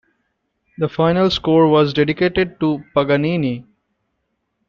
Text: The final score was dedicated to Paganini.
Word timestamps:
The 0.79 0.89
final 0.89 1.29
score 1.29 1.67
was 1.67 1.93
dedicated 1.93 2.59
to 2.59 2.83
Paganini. 2.95 3.67